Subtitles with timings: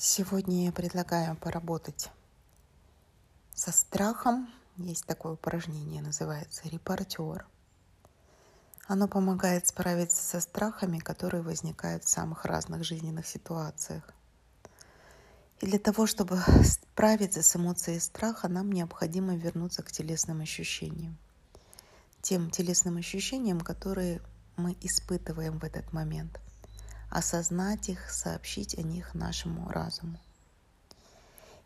[0.00, 2.12] Сегодня я предлагаю поработать
[3.52, 4.48] со страхом.
[4.76, 7.44] Есть такое упражнение, называется репортер.
[8.86, 14.04] Оно помогает справиться со страхами, которые возникают в самых разных жизненных ситуациях.
[15.58, 21.18] И для того, чтобы справиться с эмоцией страха, нам необходимо вернуться к телесным ощущениям.
[22.22, 24.22] Тем телесным ощущениям, которые
[24.56, 26.38] мы испытываем в этот момент–
[27.10, 30.18] осознать их, сообщить о них нашему разуму.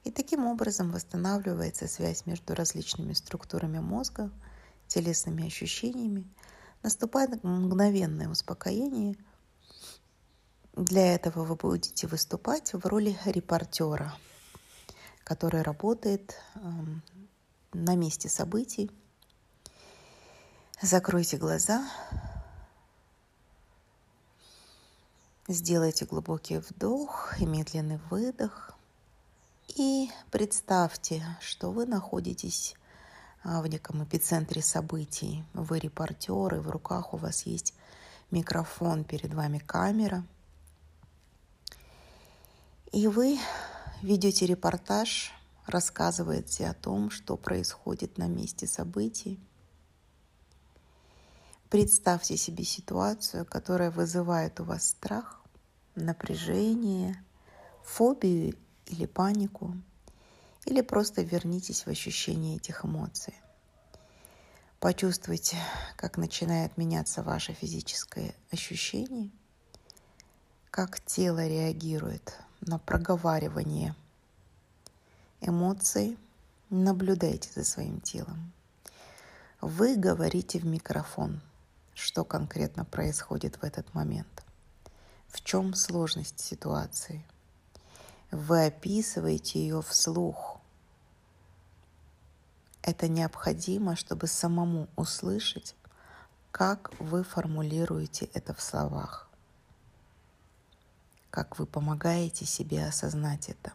[0.05, 4.31] И таким образом восстанавливается связь между различными структурами мозга,
[4.89, 6.29] телесными ощущениями,
[6.83, 9.17] наступает мгновенное успокоение.
[10.75, 14.15] Для этого вы будете выступать в роли репортера,
[15.23, 17.03] который работает эм,
[17.73, 18.91] на месте событий.
[20.81, 21.89] Закройте глаза,
[25.49, 28.79] Сделайте глубокий вдох и медленный выдох.
[29.75, 32.77] И представьте, что вы находитесь
[33.43, 35.43] а, в неком эпицентре событий.
[35.53, 37.75] Вы репортеры, в руках у вас есть
[38.31, 40.25] микрофон, перед вами камера.
[42.93, 43.37] И вы
[44.01, 45.33] ведете репортаж,
[45.67, 49.41] рассказываете о том, что происходит на месте событий.
[51.73, 55.42] Представьте себе ситуацию, которая вызывает у вас страх,
[55.95, 57.23] напряжение,
[57.85, 59.77] фобию или панику,
[60.65, 63.35] или просто вернитесь в ощущение этих эмоций.
[64.81, 65.57] Почувствуйте,
[65.97, 69.31] как начинает меняться ваше физическое ощущение,
[70.71, 73.95] как тело реагирует на проговаривание
[75.41, 76.19] эмоций.
[76.71, 78.53] Наблюдайте за своим телом.
[79.61, 81.41] Вы говорите в микрофон–
[81.95, 84.42] что конкретно происходит в этот момент.
[85.33, 87.25] В чем сложность ситуации?
[88.31, 90.61] Вы описываете ее вслух.
[92.83, 95.75] Это необходимо, чтобы самому услышать,
[96.51, 99.31] как вы формулируете это в словах,
[101.31, 103.73] как вы помогаете себе осознать это.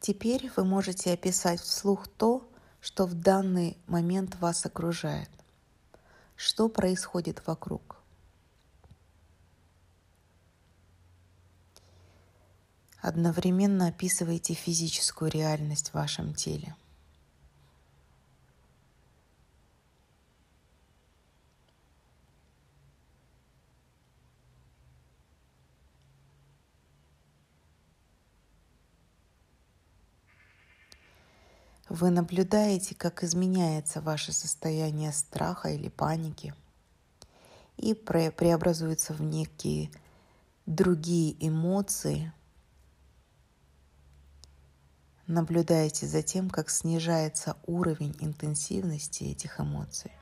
[0.00, 2.48] Теперь вы можете описать вслух то,
[2.80, 5.28] что в данный момент вас окружает.
[6.36, 7.98] Что происходит вокруг?
[13.02, 16.74] Одновременно описывайте физическую реальность в вашем теле.
[31.90, 36.54] Вы наблюдаете, как изменяется ваше состояние страха или паники
[37.76, 39.90] и преобразуется в некие
[40.66, 42.32] другие эмоции.
[45.26, 50.12] Наблюдаете за тем, как снижается уровень интенсивности этих эмоций.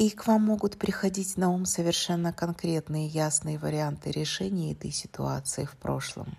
[0.00, 5.76] И к вам могут приходить на ум совершенно конкретные ясные варианты решения этой ситуации в
[5.76, 6.38] прошлом.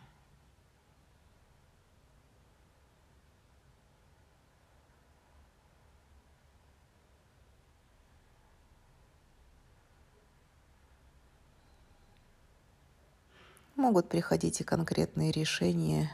[13.75, 16.11] Могут приходить и конкретные решения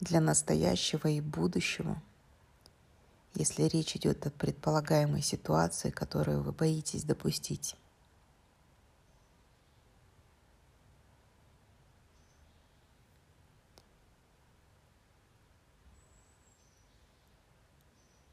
[0.00, 1.96] для настоящего и будущего–
[3.38, 7.76] если речь идет о предполагаемой ситуации, которую вы боитесь допустить.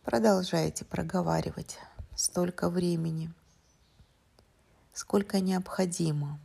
[0.03, 1.77] Продолжайте проговаривать
[2.15, 3.31] столько времени,
[4.91, 6.39] сколько необходимо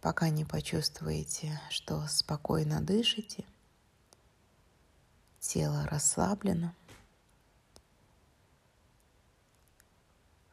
[0.00, 3.44] пока не почувствуете, что спокойно дышите,
[5.38, 6.74] тело расслаблено,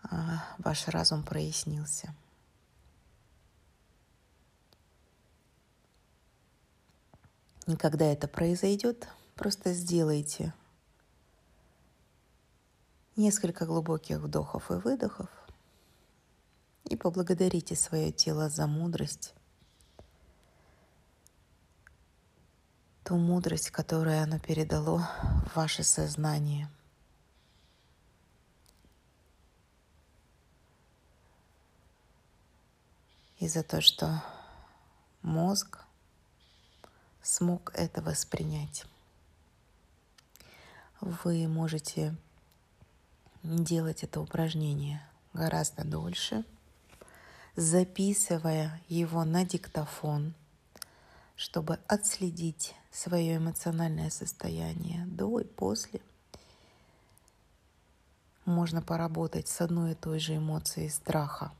[0.04, 2.14] а ваш разум прояснился.
[7.68, 10.54] И когда это произойдет, просто сделайте
[13.18, 15.28] Несколько глубоких вдохов и выдохов.
[16.86, 19.34] И поблагодарите свое тело за мудрость.
[23.08, 25.10] Ту мудрость, которую оно передало
[25.46, 26.70] в ваше сознание.
[33.40, 34.22] И за то, что
[35.22, 35.80] мозг
[37.22, 38.84] смог это воспринять.
[41.00, 42.14] Вы можете
[43.42, 45.02] делать это упражнение
[45.32, 46.44] гораздо дольше,
[47.56, 50.34] записывая его на диктофон,
[51.38, 56.02] чтобы отследить свое эмоциональное состояние до и после.
[58.46, 61.52] Можно поработать с одной и той же эмоцией страха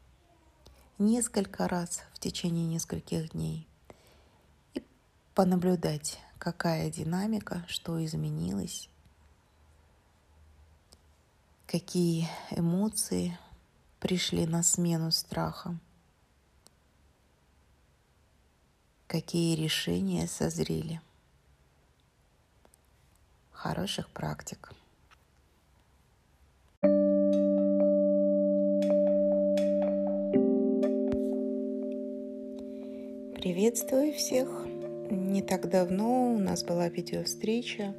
[0.98, 3.68] несколько раз в течение нескольких дней
[4.74, 4.84] и
[5.36, 8.90] понаблюдать, какая динамика, что изменилось
[11.68, 13.38] какие эмоции
[14.00, 15.78] пришли на смену страха,
[19.08, 21.02] какие решения созрели.
[23.58, 24.72] Хороших практик.
[33.34, 34.48] Приветствую всех!
[35.10, 37.96] Не так давно у нас была видеовстреча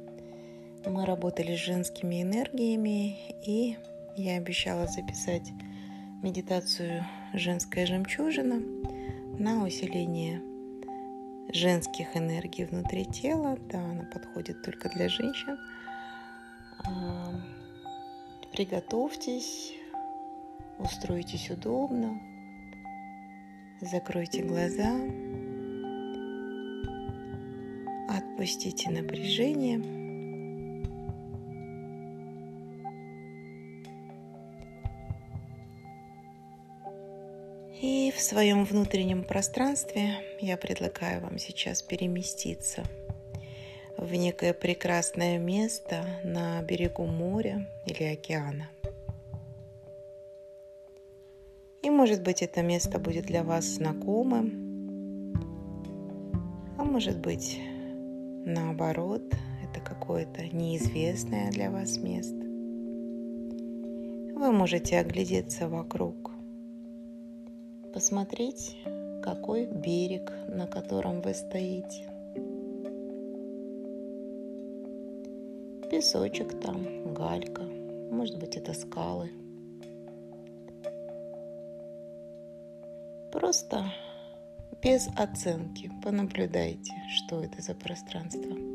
[0.85, 3.77] мы работали с женскими энергиями, и
[4.15, 5.51] я обещала записать
[6.23, 8.61] медитацию «Женская жемчужина»
[9.37, 10.41] на усиление
[11.53, 13.57] женских энергий внутри тела.
[13.71, 15.57] Да, она подходит только для женщин.
[16.85, 17.33] А,
[18.51, 19.73] приготовьтесь,
[20.77, 22.19] устройтесь удобно,
[23.81, 24.95] закройте глаза,
[28.09, 29.79] отпустите напряжение–
[37.81, 42.83] И в своем внутреннем пространстве я предлагаю вам сейчас переместиться
[43.95, 48.69] в некое прекрасное место на берегу моря или океана.
[51.81, 55.33] И может быть это место будет для вас знакомым,
[56.77, 57.61] а может быть
[58.45, 59.23] наоборот,
[59.63, 62.35] это какое-то неизвестное для вас место.
[64.35, 66.28] Вы можете оглядеться вокруг
[67.93, 68.77] посмотреть,
[69.23, 72.07] какой берег, на котором вы стоите.
[75.89, 77.63] Песочек там, галька,
[78.11, 79.31] может быть это скалы.
[83.31, 83.85] Просто
[84.81, 88.68] без оценки понаблюдайте, что это за пространство.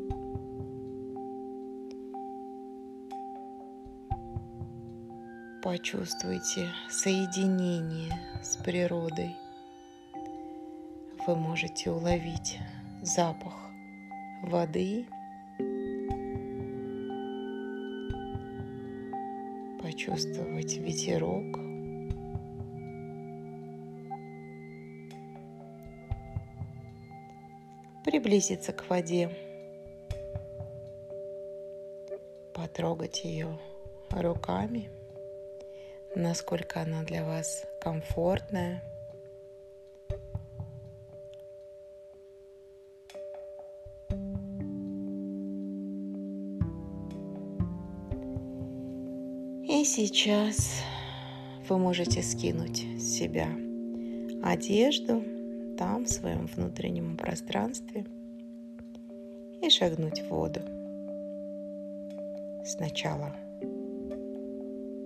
[5.75, 8.09] Почувствуйте соединение
[8.41, 9.35] с природой.
[11.27, 12.57] Вы можете уловить
[13.01, 13.53] запах
[14.43, 15.05] воды,
[19.81, 21.57] почувствовать ветерок.
[28.05, 29.29] Приблизиться к воде,
[32.53, 33.59] потрогать ее
[34.11, 34.89] руками–
[36.15, 38.81] насколько она для вас комфортная.
[49.67, 50.81] И сейчас
[51.67, 53.47] вы можете скинуть с себя
[54.43, 55.23] одежду
[55.77, 58.05] там, в своем внутреннем пространстве,
[59.61, 60.61] и шагнуть в воду.
[62.65, 63.35] Сначала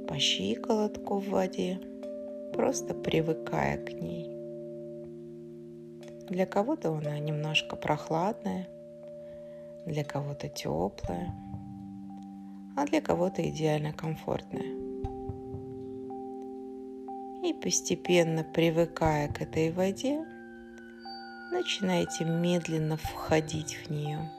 [0.09, 1.79] по щиколотку в воде,
[2.53, 4.25] просто привыкая к ней.
[6.27, 8.67] Для кого-то она немножко прохладная,
[9.85, 11.31] для кого-то теплая,
[12.75, 14.79] а для кого-то идеально комфортная.
[17.43, 20.25] И постепенно привыкая к этой воде,
[21.51, 24.31] начинайте медленно входить в нее.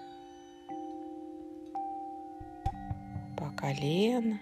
[3.38, 4.40] По колено,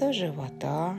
[0.00, 0.96] до живота.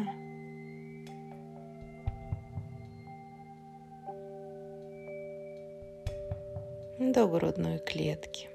[7.00, 8.48] до грудной клетки.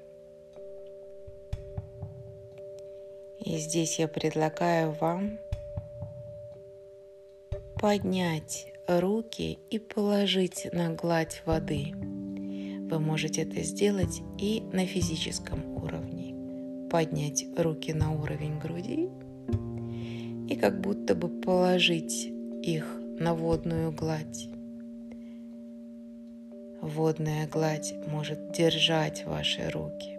[3.39, 5.37] И здесь я предлагаю вам
[7.79, 11.91] поднять руки и положить на гладь воды–
[12.89, 16.89] Вы можете это сделать и на физическом уровне.
[16.89, 19.09] Поднять руки на уровень груди
[20.59, 22.31] как будто бы положить
[22.63, 24.49] их на водную гладь.
[26.81, 30.17] Водная гладь может держать ваши руки.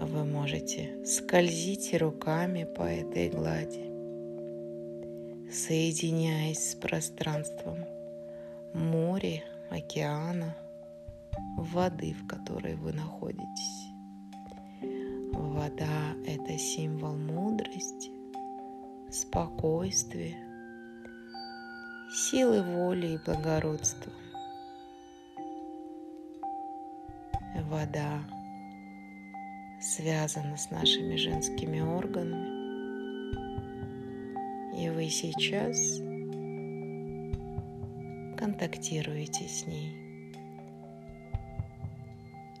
[0.00, 3.84] Вы можете скользить руками по этой глади,
[5.52, 7.84] соединяясь с пространством
[8.72, 10.56] моря, океана,
[11.56, 13.88] воды, в которой вы находитесь.
[15.32, 18.17] Вода– это символ мудрости,
[19.10, 20.36] спокойствия,
[22.10, 24.12] силы воли и благородства.
[27.70, 28.20] Вода
[29.80, 32.58] связана с нашими женскими органами.
[34.78, 35.98] И вы сейчас
[38.38, 39.96] контактируете с ней.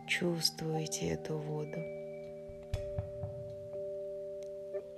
[0.06, 1.97] Чувствуете эту воду.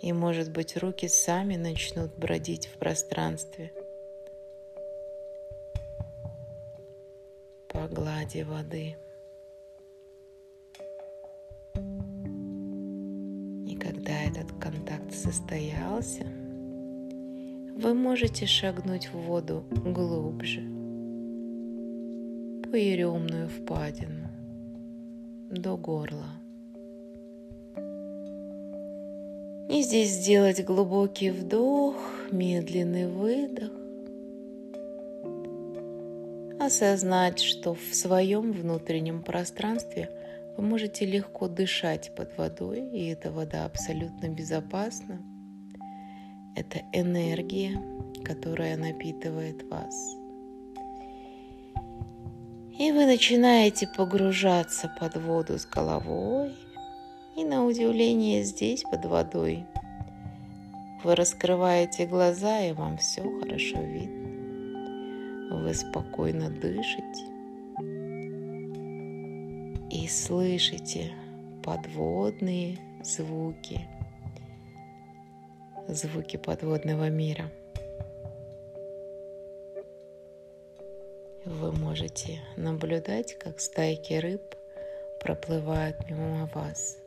[0.00, 3.71] И, может быть, руки сами начнут бродить в пространстве
[7.69, 8.97] по глади воды.
[13.66, 20.61] И когда этот контакт состоялся, вы можете шагнуть в воду глубже,
[22.71, 24.28] по еремную впадину,
[25.50, 26.39] до горла.
[29.70, 31.94] И здесь сделать глубокий вдох,
[32.32, 33.70] медленный выдох.
[36.58, 40.10] Осознать, что в своем внутреннем пространстве
[40.56, 45.22] вы можете легко дышать под водой, и эта вода абсолютно безопасна.
[46.56, 47.80] Это энергия,
[48.24, 49.94] которая напитывает вас.
[52.76, 56.56] И вы начинаете погружаться под воду с головой–
[57.37, 59.64] и на удивление здесь под водой.
[61.02, 65.60] Вы раскрываете глаза, и вам все хорошо видно.
[65.62, 67.30] Вы спокойно дышите
[69.90, 71.12] и слышите
[71.64, 73.80] подводные звуки,
[75.88, 77.50] звуки подводного мира.
[81.44, 84.42] Вы можете наблюдать, как стайки рыб
[85.20, 87.00] проплывают мимо вас.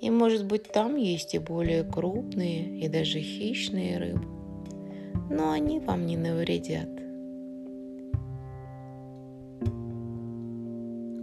[0.00, 4.24] И может быть там есть и более крупные, и даже хищные рыбы.
[5.28, 6.88] Но они вам не навредят.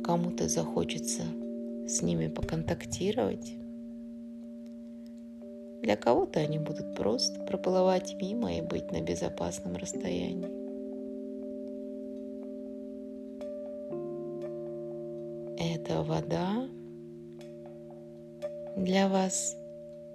[0.05, 1.23] Кому-то захочется
[1.87, 3.55] с ними поконтактировать.
[5.81, 10.67] Для кого-то они будут просто проплывать мимо и быть на безопасном расстоянии.
[15.59, 16.67] Это вода
[18.77, 19.57] для вас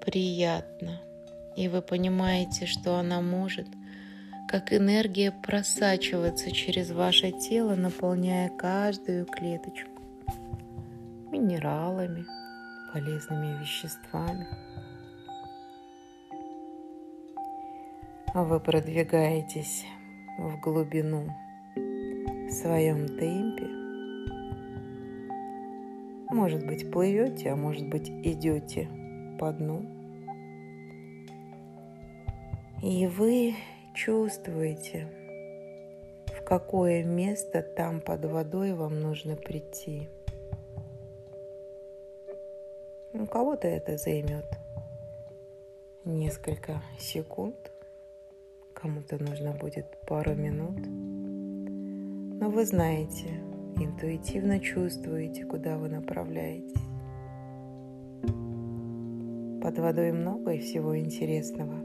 [0.00, 1.00] приятно,
[1.56, 3.66] и вы понимаете, что она может,
[4.48, 9.90] как энергия, просачиваться через ваше тело, наполняя каждую клеточку
[11.32, 12.24] минералами,
[12.92, 14.46] полезными веществами.
[18.32, 19.84] А вы продвигаетесь
[20.38, 21.28] в глубину
[21.74, 23.66] в своем темпе–
[26.32, 28.88] может быть, плывете, а может быть, идете
[29.38, 29.84] по дну.
[32.82, 33.54] И вы
[33.94, 35.08] чувствуете,
[36.26, 40.08] в какое место там под водой вам нужно прийти.
[43.12, 44.46] У кого-то это займет
[46.04, 47.70] несколько секунд,
[48.74, 50.78] кому-то нужно будет пару минут.
[52.40, 56.72] Но вы знаете, интуитивно чувствуете, куда вы направляетесь.
[59.62, 61.76] Под водой много и всего интересного.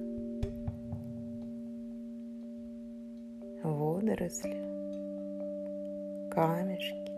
[3.64, 4.58] Водоросли,
[6.32, 7.12] камешки.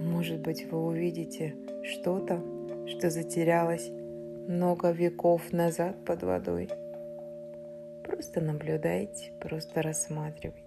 [0.00, 2.42] Может быть, вы увидите что-то,
[2.86, 3.90] что затерялось
[4.48, 6.68] много веков назад под водой.
[8.02, 10.63] Просто наблюдайте, просто рассматривайте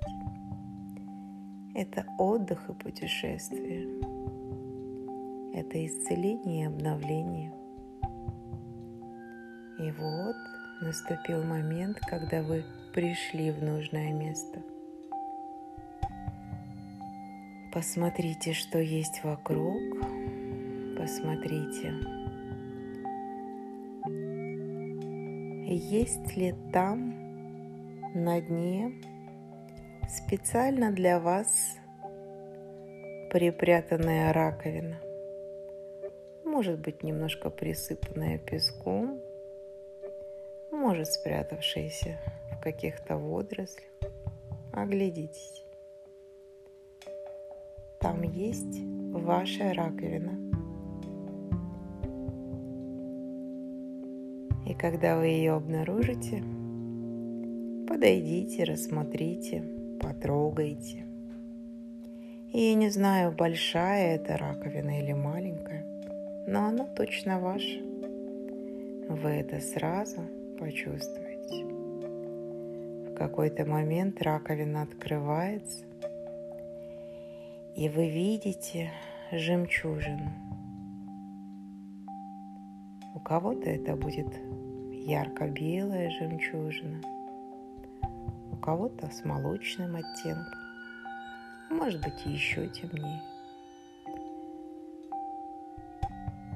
[1.78, 3.88] это отдых и путешествие.
[5.54, 7.54] Это исцеление и обновление.
[9.78, 10.36] И вот
[10.82, 12.66] наступил момент, когда вы
[12.96, 14.60] пришли в нужное место.
[17.72, 19.80] Посмотрите, что есть вокруг.
[20.98, 21.94] Посмотрите,
[25.68, 27.14] есть ли там
[28.16, 28.92] на дне
[30.08, 31.78] специально для вас
[33.30, 35.02] припрятанная раковина.
[36.46, 39.20] Может быть немножко присыпанная песком,
[40.72, 42.20] может спрятавшаяся
[42.54, 43.92] в каких-то водорослях.
[44.72, 45.64] Оглядитесь.
[48.00, 48.80] Там есть
[49.12, 50.40] ваша раковина.
[54.66, 56.44] И когда вы ее обнаружите,
[57.88, 61.06] подойдите, рассмотрите, потрогайте.
[62.54, 65.84] И я не знаю, большая это раковина или маленькая,
[66.48, 67.80] но она точно ваша.
[69.10, 70.22] Вы это сразу
[70.60, 71.66] почувствуете.
[73.12, 75.86] В какой-то момент раковина открывается,
[77.75, 78.92] и вы видите
[79.32, 80.32] жемчужину.
[83.13, 84.27] У кого-то это будет
[84.92, 87.01] ярко-белая жемчужина,
[88.68, 90.60] кого-то с молочным оттенком,
[91.70, 93.22] может быть еще темнее.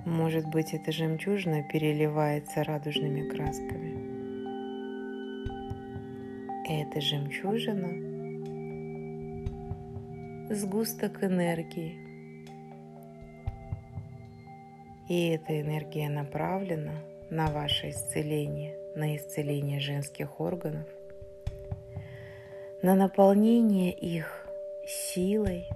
[0.06, 3.96] Может быть, эта жемчужина переливается радужными красками.
[6.68, 7.88] Эта жемчужина
[10.54, 11.96] сгусток энергии.
[15.08, 16.96] И эта энергия направлена
[17.30, 20.90] на ваше исцеление, на исцеление женских органов,
[22.82, 24.48] на наполнение их
[24.88, 25.68] силой,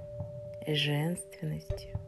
[0.65, 1.99] женственностью,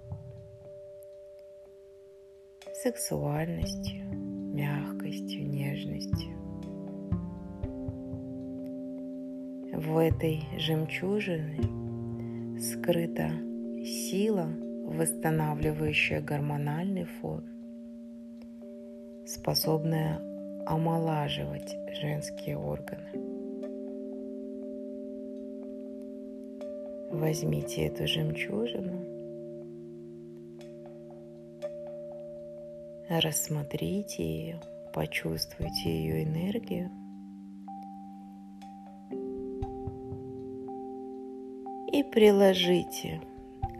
[2.73, 6.35] сексуальностью, мягкостью, нежностью.
[9.71, 13.29] В этой жемчужине скрыта
[13.85, 14.47] сила,
[14.85, 17.43] восстанавливающая гормональный фон,
[19.27, 20.19] способная
[20.65, 23.36] омолаживать женские органы.
[27.11, 29.05] Возьмите эту жемчужину,
[33.09, 34.61] рассмотрите ее,
[34.93, 36.91] почувствуйте ее энергию–
[41.97, 43.21] и приложите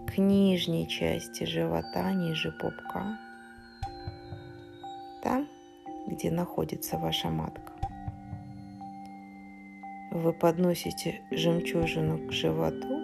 [0.07, 3.19] к нижней части живота, ниже пупка,
[5.21, 5.47] там,
[6.07, 7.73] где находится ваша матка.
[10.09, 12.96] Вы подносите жемчужину к животу,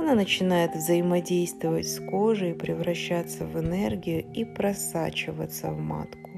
[0.00, 6.30] она начинает взаимодействовать с кожей, превращаться в энергию и просачиваться в матку.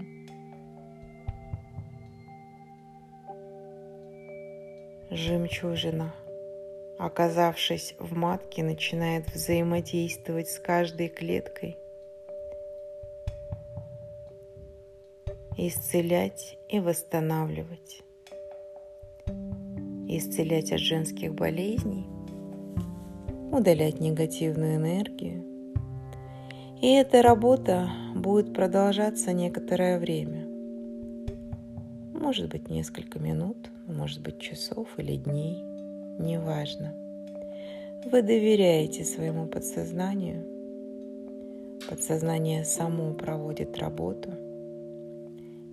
[5.10, 6.12] Жемчужина
[7.02, 11.76] оказавшись в матке, начинает взаимодействовать с каждой клеткой,
[15.56, 18.02] исцелять и восстанавливать,
[20.06, 22.06] исцелять от женских болезней,
[23.52, 25.44] удалять негативную энергию.
[26.80, 30.48] И эта работа будет продолжаться некоторое время.
[32.12, 35.62] Может быть несколько минут, может быть часов или дней–
[36.18, 36.94] неважно.
[38.04, 40.46] Вы доверяете своему подсознанию.
[41.88, 44.30] Подсознание само проводит работу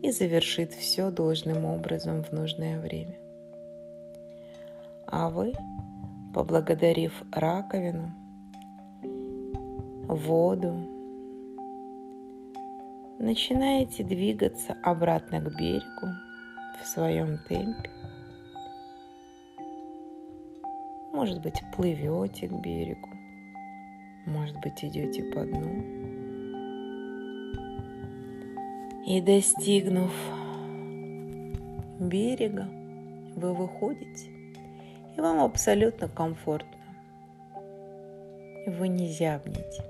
[0.01, 3.15] и завершит все должным образом в нужное время.
[5.05, 5.53] А вы,
[6.33, 8.11] поблагодарив раковину,
[10.07, 10.73] воду,
[13.19, 16.07] начинаете двигаться обратно к берегу
[16.81, 17.89] в своем темпе
[21.19, 23.09] Может быть, плывете к берегу,
[24.25, 25.83] может быть, идете по дну.
[29.05, 30.13] И достигнув
[31.99, 32.69] берега,
[33.35, 34.29] вы выходите,
[35.15, 36.77] и вам абсолютно комфортно.
[38.67, 39.83] Вы не зябнете.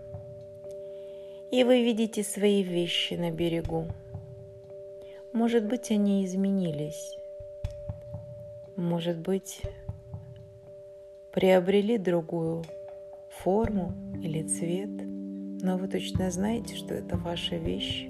[1.51, 3.87] И вы видите свои вещи на берегу.
[5.33, 7.17] Может быть, они изменились.
[8.75, 9.61] Может быть,
[11.31, 12.63] приобрели другую
[13.29, 14.89] форму или цвет,
[15.61, 18.09] но вы точно знаете, что это ваша вещь.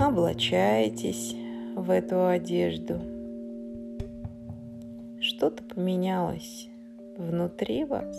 [0.00, 1.36] Облачаетесь
[1.76, 3.13] в эту одежду.
[5.44, 6.70] Что-то поменялось
[7.18, 8.16] внутри вас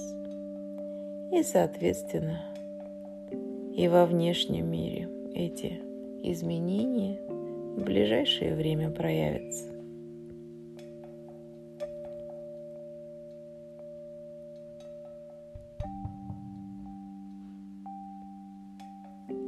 [1.31, 2.39] и, соответственно,
[3.73, 5.81] и во внешнем мире эти
[6.21, 7.19] изменения
[7.77, 9.65] в ближайшее время проявятся.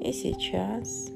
[0.02, 1.12] И сейчас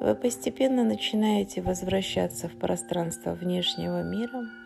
[0.00, 4.59] вы постепенно начинаете возвращаться в пространство внешнего мира.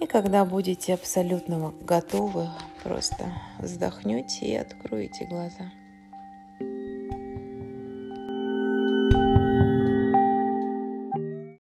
[0.00, 2.48] И когда будете абсолютно готовы,
[2.82, 5.72] просто вздохнете и откроете глаза.